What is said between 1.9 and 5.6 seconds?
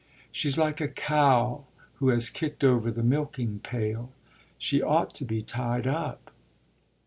who has kicked over the milking pail. She ought to be